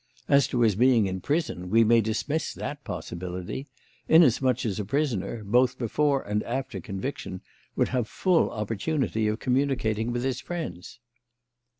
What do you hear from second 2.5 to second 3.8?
that possibility,